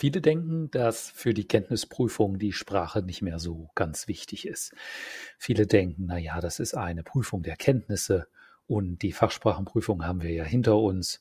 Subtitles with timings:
[0.00, 4.72] Viele denken, dass für die Kenntnisprüfung die Sprache nicht mehr so ganz wichtig ist.
[5.38, 8.28] Viele denken, na ja, das ist eine Prüfung der Kenntnisse
[8.68, 11.20] und die Fachsprachenprüfung haben wir ja hinter uns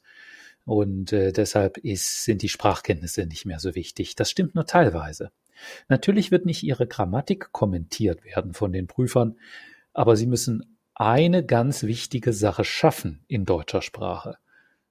[0.64, 4.16] und äh, deshalb ist, sind die Sprachkenntnisse nicht mehr so wichtig.
[4.16, 5.32] Das stimmt nur teilweise.
[5.88, 9.40] Natürlich wird nicht ihre Grammatik kommentiert werden von den Prüfern,
[9.94, 14.38] aber sie müssen eine ganz wichtige Sache schaffen in deutscher Sprache.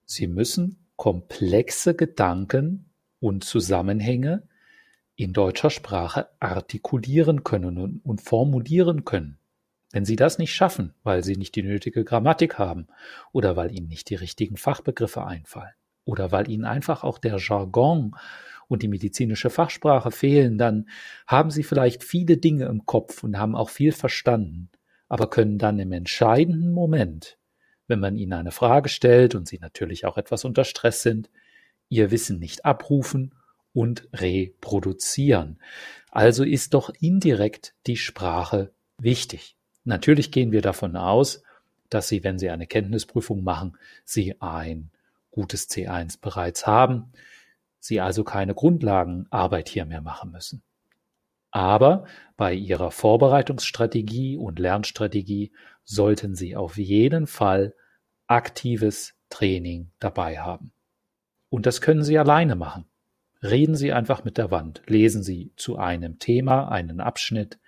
[0.07, 2.86] Sie müssen komplexe Gedanken
[3.21, 4.49] und Zusammenhänge
[5.17, 9.39] in deutscher Sprache artikulieren können und, formulieren können.
[9.93, 12.87] Wenn Sie das nicht schaffen, weil Sie nicht die nötige Grammatik haben
[13.33, 15.73] oder weil Ihnen nicht die richtigen Fachbegriffe einfallen
[16.05, 18.15] oder weil Ihnen einfach auch der Jargon
[18.69, 20.89] und die medizinische Fachsprache fehlen, dann
[21.27, 24.71] haben Sie vielleicht viele Dinge im Kopf und haben auch viel verstanden,
[25.09, 27.39] aber können dann im entscheidenden Moment,
[27.87, 31.31] wenn man Ihnen eine Frage stellt und Sie natürlich auch etwas unter Stress sind,
[31.89, 33.35] ihr Wissen nicht abrufen
[33.73, 35.59] und reproduzieren.
[36.11, 39.57] Also ist doch indirekt die Sprache wichtig.
[39.85, 41.43] Natürlich gehen wir davon aus,
[41.91, 44.91] dass Sie, wenn Sie eine Kenntnisprüfung machen, Sie ein
[45.31, 47.13] gutes C1 bereits haben,
[47.79, 50.63] Sie also keine Grundlagenarbeit hier mehr machen müssen.
[51.51, 55.53] Aber bei Ihrer Vorbereitungsstrategie und Lernstrategie
[55.85, 57.75] sollten Sie auf jeden Fall
[58.27, 60.73] aktives Training dabei haben.
[61.49, 62.87] Und das können Sie alleine machen.
[63.43, 64.83] Reden Sie einfach mit der Wand.
[64.87, 67.59] Lesen Sie zu einem Thema einen Abschnitt.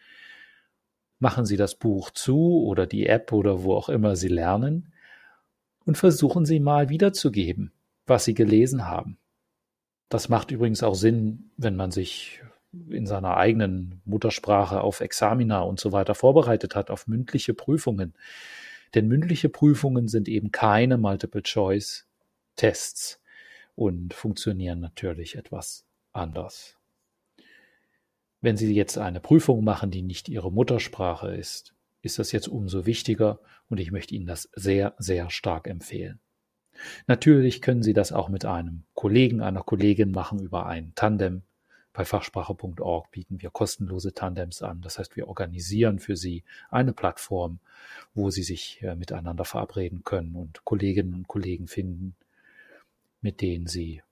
[1.19, 4.93] Machen Sie das Buch zu oder die App oder wo auch immer Sie lernen
[5.85, 7.73] und versuchen Sie mal wiederzugeben,
[8.07, 9.19] was Sie gelesen haben.
[10.09, 12.42] Das macht übrigens auch Sinn, wenn man sich
[12.91, 18.13] in seiner eigenen Muttersprache auf Examina und so weiter vorbereitet hat, auf mündliche Prüfungen.
[18.95, 23.20] Denn mündliche Prüfungen sind eben keine Multiple-Choice-Tests
[23.79, 26.77] und funktionieren natürlich etwas anders.
[28.41, 32.87] Wenn Sie jetzt eine Prüfung machen, die nicht Ihre Muttersprache ist, ist das jetzt umso
[32.87, 36.19] wichtiger und ich möchte Ihnen das sehr, sehr stark empfehlen.
[37.07, 41.42] Natürlich können Sie das auch mit einem Kollegen, einer Kollegin machen über ein Tandem.
[41.92, 44.81] Bei fachsprache.org bieten wir kostenlose Tandems an.
[44.81, 47.61] Das heißt, wir organisieren für Sie eine Plattform,
[48.13, 52.17] wo Sie sich äh, miteinander verabreden können und Kolleginnen und Kollegen finden,
[53.20, 54.02] mit denen sie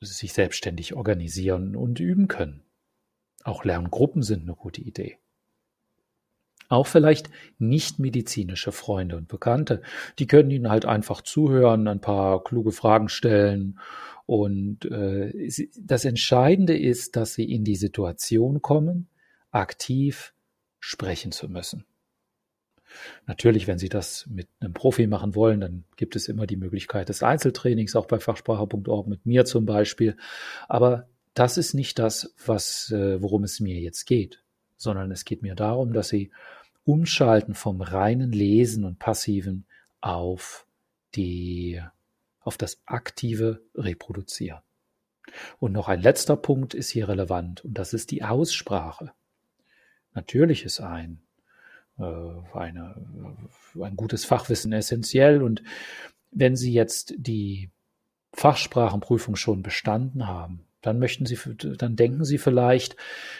[0.00, 2.62] sich selbstständig organisieren und üben können.
[3.44, 5.18] Auch Lerngruppen sind eine gute Idee.
[6.68, 9.82] Auch vielleicht nicht medizinische Freunde und Bekannte,
[10.18, 13.78] die können Ihnen halt einfach zuhören, ein paar kluge Fragen stellen.
[14.26, 19.08] Und äh, das Entscheidende ist, dass Sie in die Situation kommen,
[19.52, 20.34] aktiv
[20.80, 21.84] sprechen zu müssen.
[23.26, 27.08] Natürlich, wenn Sie das mit einem Profi machen wollen, dann gibt es immer die Möglichkeit
[27.08, 30.16] des Einzeltrainings, auch bei fachsprache.org mit mir zum Beispiel.
[30.68, 34.42] Aber das ist nicht das, was, äh, worum es mir jetzt geht,
[34.76, 36.30] sondern es geht mir darum, dass Sie
[36.84, 39.66] umschalten vom reinen Lesen und passiven
[40.00, 40.66] auf
[41.14, 41.82] die,
[42.40, 44.60] auf das aktive Reproduzieren.
[45.58, 49.12] Und noch ein letzter Punkt ist hier relevant und das ist die Aussprache.
[50.14, 51.20] Natürlich ist ein
[51.98, 52.94] eine,
[53.74, 55.42] ein gutes Fachwissen essentiell.
[55.42, 55.62] Und
[56.30, 57.70] wenn Sie jetzt die
[58.32, 62.96] Fachsprachenprüfung schon bestanden haben, dann möchten Sie, dann denken Sie vielleicht,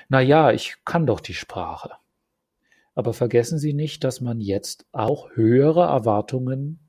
[0.08, 1.92] na ja, ich kann doch die Sprache.
[2.94, 6.80] Aber vergessen Sie nicht, dass man jetzt auch höhere Erwartungen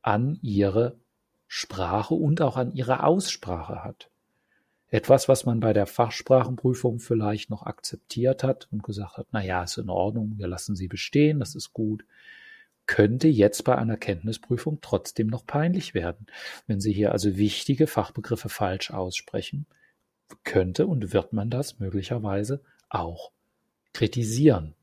[0.00, 0.98] an Ihre
[1.46, 4.08] Sprache und auch an Ihre Aussprache hat.
[4.92, 9.62] Etwas, was man bei der Fachsprachenprüfung vielleicht noch akzeptiert hat und gesagt hat, na ja,
[9.62, 12.04] ist in Ordnung, wir lassen sie bestehen, das ist gut,
[12.84, 16.26] könnte jetzt bei einer Kenntnisprüfung trotzdem noch peinlich werden.
[16.66, 19.64] Wenn Sie hier also wichtige Fachbegriffe falsch aussprechen,
[20.44, 23.32] könnte und wird man das möglicherweise auch
[23.94, 24.74] kritisieren.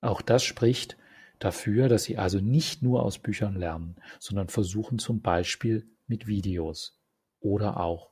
[0.00, 0.96] Auch das spricht
[1.38, 6.98] dafür, dass Sie also nicht nur aus Büchern lernen, sondern versuchen zum Beispiel mit Videos
[7.38, 8.09] oder auch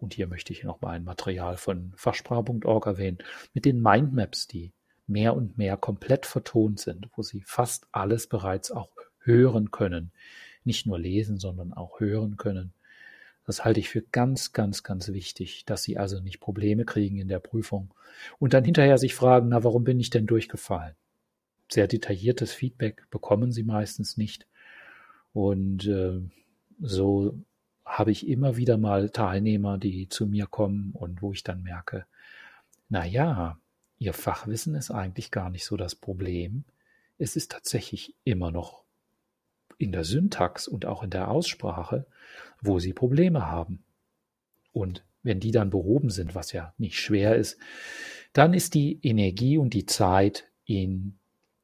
[0.00, 3.18] und hier möchte ich nochmal ein Material von fachsprache.org erwähnen,
[3.52, 4.72] mit den Mindmaps, die
[5.06, 8.90] mehr und mehr komplett vertont sind, wo Sie fast alles bereits auch
[9.20, 10.12] hören können.
[10.64, 12.72] Nicht nur lesen, sondern auch hören können.
[13.46, 17.28] Das halte ich für ganz, ganz, ganz wichtig, dass Sie also nicht Probleme kriegen in
[17.28, 17.94] der Prüfung
[18.38, 20.94] und dann hinterher sich fragen, na, warum bin ich denn durchgefallen?
[21.70, 24.46] Sehr detailliertes Feedback bekommen Sie meistens nicht.
[25.32, 26.20] Und äh,
[26.80, 27.38] so
[27.88, 32.04] habe ich immer wieder mal Teilnehmer, die zu mir kommen und wo ich dann merke,
[32.88, 33.58] na ja,
[33.98, 36.64] ihr Fachwissen ist eigentlich gar nicht so das Problem.
[37.16, 38.84] Es ist tatsächlich immer noch
[39.78, 42.06] in der Syntax und auch in der Aussprache,
[42.60, 43.82] wo sie Probleme haben.
[44.72, 47.58] Und wenn die dann behoben sind, was ja nicht schwer ist,
[48.32, 51.18] dann ist die Energie und die Zeit in,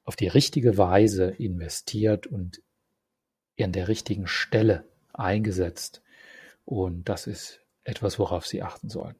[0.04, 2.62] auf die richtige Weise investiert und
[3.60, 6.02] an der richtigen Stelle eingesetzt.
[6.64, 9.16] Und das ist etwas, worauf Sie achten sollen.